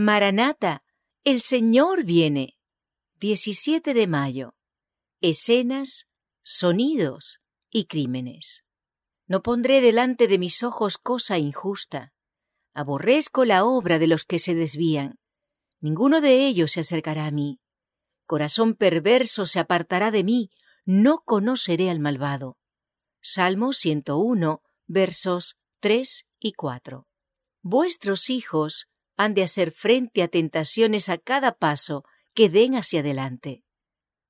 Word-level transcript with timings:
Maranata, 0.00 0.84
el 1.24 1.40
Señor 1.40 2.04
viene. 2.04 2.56
17 3.18 3.94
de 3.94 4.06
mayo. 4.06 4.54
Escenas, 5.20 6.06
sonidos 6.40 7.40
y 7.68 7.86
crímenes. 7.86 8.62
No 9.26 9.42
pondré 9.42 9.80
delante 9.80 10.28
de 10.28 10.38
mis 10.38 10.62
ojos 10.62 10.98
cosa 10.98 11.38
injusta. 11.38 12.12
Aborrezco 12.74 13.44
la 13.44 13.64
obra 13.64 13.98
de 13.98 14.06
los 14.06 14.24
que 14.24 14.38
se 14.38 14.54
desvían. 14.54 15.18
Ninguno 15.80 16.20
de 16.20 16.46
ellos 16.46 16.70
se 16.70 16.78
acercará 16.78 17.26
a 17.26 17.32
mí. 17.32 17.58
Corazón 18.24 18.74
perverso 18.74 19.46
se 19.46 19.58
apartará 19.58 20.12
de 20.12 20.22
mí, 20.22 20.50
no 20.84 21.24
conoceré 21.24 21.90
al 21.90 21.98
malvado. 21.98 22.56
Salmo 23.20 23.72
101, 23.72 24.62
versos 24.86 25.56
3 25.80 26.24
y 26.38 26.52
4. 26.52 27.08
Vuestros 27.62 28.30
hijos 28.30 28.86
han 29.18 29.34
de 29.34 29.42
hacer 29.42 29.72
frente 29.72 30.22
a 30.22 30.28
tentaciones 30.28 31.08
a 31.08 31.18
cada 31.18 31.58
paso 31.58 32.04
que 32.34 32.48
den 32.48 32.76
hacia 32.76 33.00
adelante. 33.00 33.64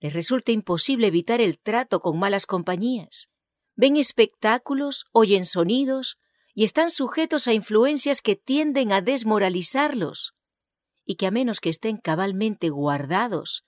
Les 0.00 0.12
resulta 0.12 0.50
imposible 0.50 1.06
evitar 1.06 1.40
el 1.40 1.60
trato 1.60 2.00
con 2.00 2.18
malas 2.18 2.46
compañías. 2.46 3.30
Ven 3.76 3.96
espectáculos, 3.96 5.06
oyen 5.12 5.46
sonidos 5.46 6.18
y 6.52 6.64
están 6.64 6.90
sujetos 6.90 7.46
a 7.46 7.54
influencias 7.54 8.20
que 8.20 8.34
tienden 8.34 8.92
a 8.92 9.00
desmoralizarlos 9.00 10.34
y 11.04 11.14
que 11.14 11.26
a 11.26 11.30
menos 11.30 11.60
que 11.60 11.70
estén 11.70 11.96
cabalmente 11.96 12.68
guardados, 12.68 13.64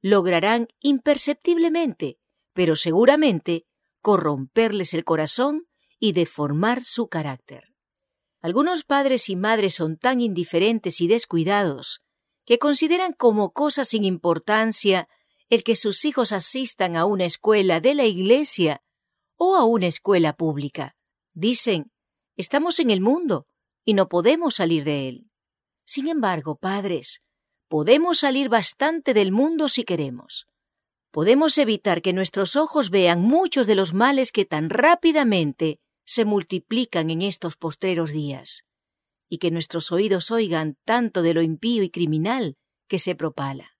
lograrán 0.00 0.68
imperceptiblemente, 0.80 2.18
pero 2.52 2.76
seguramente, 2.76 3.66
corromperles 4.00 4.94
el 4.94 5.04
corazón 5.04 5.66
y 5.98 6.12
deformar 6.12 6.82
su 6.82 7.08
carácter. 7.08 7.73
Algunos 8.44 8.84
padres 8.84 9.30
y 9.30 9.36
madres 9.36 9.72
son 9.72 9.96
tan 9.96 10.20
indiferentes 10.20 11.00
y 11.00 11.08
descuidados 11.08 12.02
que 12.44 12.58
consideran 12.58 13.14
como 13.14 13.54
cosa 13.54 13.84
sin 13.84 14.04
importancia 14.04 15.08
el 15.48 15.64
que 15.64 15.76
sus 15.76 16.04
hijos 16.04 16.30
asistan 16.30 16.94
a 16.94 17.06
una 17.06 17.24
escuela 17.24 17.80
de 17.80 17.94
la 17.94 18.04
iglesia 18.04 18.82
o 19.38 19.56
a 19.56 19.64
una 19.64 19.86
escuela 19.86 20.36
pública. 20.36 20.94
Dicen, 21.32 21.90
estamos 22.36 22.80
en 22.80 22.90
el 22.90 23.00
mundo 23.00 23.46
y 23.82 23.94
no 23.94 24.10
podemos 24.10 24.56
salir 24.56 24.84
de 24.84 25.08
él. 25.08 25.30
Sin 25.86 26.06
embargo, 26.06 26.56
padres, 26.56 27.22
podemos 27.68 28.18
salir 28.18 28.50
bastante 28.50 29.14
del 29.14 29.32
mundo 29.32 29.70
si 29.70 29.84
queremos. 29.84 30.48
Podemos 31.10 31.56
evitar 31.56 32.02
que 32.02 32.12
nuestros 32.12 32.56
ojos 32.56 32.90
vean 32.90 33.22
muchos 33.22 33.66
de 33.66 33.74
los 33.74 33.94
males 33.94 34.32
que 34.32 34.44
tan 34.44 34.68
rápidamente 34.68 35.80
se 36.04 36.24
multiplican 36.24 37.10
en 37.10 37.22
estos 37.22 37.56
postreros 37.56 38.12
días, 38.12 38.64
y 39.28 39.38
que 39.38 39.50
nuestros 39.50 39.90
oídos 39.92 40.30
oigan 40.30 40.76
tanto 40.84 41.22
de 41.22 41.34
lo 41.34 41.42
impío 41.42 41.82
y 41.82 41.90
criminal 41.90 42.56
que 42.88 42.98
se 42.98 43.14
propala. 43.14 43.70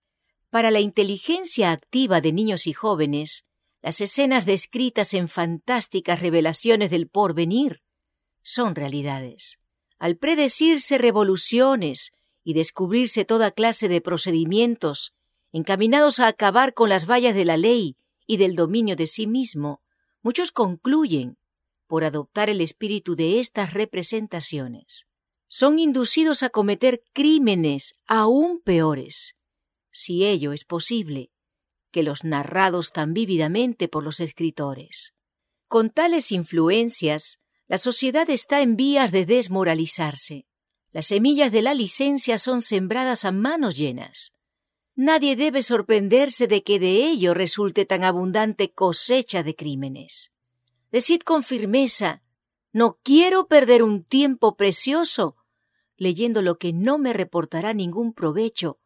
Para 0.51 0.71
la 0.71 0.81
inteligencia 0.81 1.73
activa 1.73 2.21
de 2.21 2.33
niños 2.33 2.67
y 2.67 2.73
jóvenes, 2.73 3.45
las 3.83 4.01
escenas 4.01 4.47
descritas 4.47 5.13
en 5.13 5.29
fantásticas 5.29 6.21
revelaciones 6.21 6.91
del 6.91 7.09
porvenir 7.09 7.83
son 8.43 8.75
realidades. 8.75 9.59
Al 9.99 10.17
predecirse 10.17 10.97
revoluciones 10.97 12.13
y 12.43 12.55
descubrirse 12.55 13.25
toda 13.25 13.51
clase 13.51 13.89
de 13.89 14.01
procedimientos 14.01 15.13
encaminados 15.53 16.19
a 16.19 16.27
acabar 16.27 16.75
con 16.75 16.89
las 16.89 17.07
vallas 17.07 17.35
de 17.35 17.45
la 17.45 17.57
ley 17.57 17.97
y 18.27 18.39
del 18.39 18.55
dominio 18.55 18.97
de 18.97 19.07
sí 19.07 19.27
mismo, 19.27 19.83
muchos 20.23 20.51
concluyen 20.51 21.39
por 21.95 22.03
adoptar 22.03 22.51
el 22.51 22.61
espíritu 22.61 23.15
de 23.15 23.39
estas 23.39 23.73
representaciones. 23.73 25.07
Son 25.47 25.79
inducidos 25.79 26.43
a 26.43 26.51
cometer 26.51 27.05
crímenes 27.13 27.95
aún 28.09 28.61
peores, 28.61 29.37
si 29.93 30.25
ello 30.25 30.53
es 30.53 30.65
posible, 30.65 31.31
que 31.93 32.03
los 32.03 32.25
narrados 32.25 32.91
tan 32.91 33.15
vívidamente 33.15 33.87
por 33.87 34.03
los 34.03 34.19
escritores. 34.19 35.15
Con 35.69 35.89
tales 35.89 36.33
influencias, 36.33 37.39
la 37.69 37.79
sociedad 37.79 38.29
está 38.29 38.61
en 38.61 38.75
vías 38.75 39.13
de 39.13 39.25
desmoralizarse. 39.25 40.49
Las 40.91 41.07
semillas 41.07 41.53
de 41.53 41.63
la 41.63 41.75
licencia 41.75 42.39
son 42.39 42.61
sembradas 42.61 43.25
a 43.25 43.31
manos 43.31 43.77
llenas. 43.77 44.33
Nadie 44.97 45.37
debe 45.37 45.63
sorprenderse 45.63 46.49
de 46.49 46.65
que 46.65 46.81
de 46.81 47.05
ello 47.05 47.35
resulte 47.35 47.87
tan 47.87 48.03
abundante 48.03 48.73
cosecha 48.73 49.45
de 49.45 49.55
crímenes. 49.55 50.34
Decid 50.95 51.23
con 51.23 51.43
firmeza, 51.43 52.23
no 52.73 53.01
quiero 53.03 53.49
perder 53.49 53.83
un 53.83 54.05
tiempo 54.05 54.57
precioso 54.57 55.37
leyendo 55.97 56.41
lo 56.41 56.57
que 56.57 56.73
no 56.73 56.99
me 56.99 57.13
reportará 57.13 57.75
ningún 57.75 58.15
provecho 58.15 58.79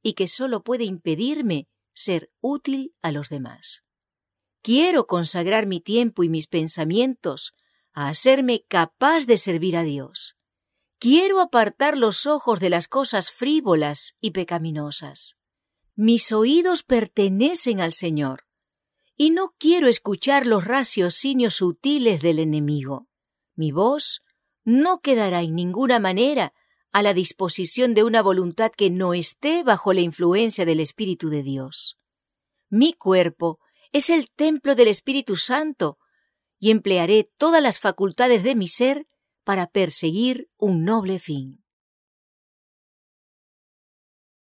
y 0.00 0.12
que 0.12 0.28
sólo 0.28 0.62
puede 0.62 0.84
impedirme 0.84 1.68
ser 1.92 2.30
útil 2.40 2.94
a 3.02 3.10
los 3.10 3.28
demás. 3.28 3.82
Quiero 4.62 5.08
consagrar 5.08 5.66
mi 5.66 5.80
tiempo 5.80 6.22
y 6.22 6.28
mis 6.28 6.46
pensamientos 6.46 7.56
a 7.92 8.08
hacerme 8.08 8.64
capaz 8.68 9.26
de 9.26 9.36
servir 9.36 9.76
a 9.76 9.82
Dios. 9.82 10.36
Quiero 11.00 11.40
apartar 11.40 11.98
los 11.98 12.24
ojos 12.24 12.60
de 12.60 12.70
las 12.70 12.86
cosas 12.86 13.32
frívolas 13.32 14.14
y 14.20 14.30
pecaminosas. 14.30 15.36
Mis 15.96 16.30
oídos 16.30 16.84
pertenecen 16.84 17.80
al 17.80 17.92
Señor 17.92 18.47
y 19.20 19.30
no 19.30 19.52
quiero 19.58 19.88
escuchar 19.88 20.46
los 20.46 20.64
raciocinios 20.64 21.56
sutiles 21.56 22.22
del 22.22 22.38
enemigo. 22.38 23.08
Mi 23.56 23.72
voz 23.72 24.22
no 24.64 25.00
quedará 25.00 25.42
en 25.42 25.56
ninguna 25.56 25.98
manera 25.98 26.54
a 26.92 27.02
la 27.02 27.12
disposición 27.12 27.94
de 27.94 28.04
una 28.04 28.22
voluntad 28.22 28.70
que 28.70 28.90
no 28.90 29.14
esté 29.14 29.64
bajo 29.64 29.92
la 29.92 30.02
influencia 30.02 30.64
del 30.64 30.78
Espíritu 30.78 31.30
de 31.30 31.42
Dios. 31.42 31.98
Mi 32.70 32.92
cuerpo 32.92 33.58
es 33.92 34.08
el 34.08 34.30
templo 34.30 34.76
del 34.76 34.86
Espíritu 34.86 35.34
Santo 35.36 35.98
y 36.60 36.70
emplearé 36.70 37.28
todas 37.36 37.62
las 37.62 37.80
facultades 37.80 38.44
de 38.44 38.54
mi 38.54 38.68
ser 38.68 39.08
para 39.42 39.66
perseguir 39.66 40.48
un 40.56 40.84
noble 40.84 41.18
fin. 41.18 41.64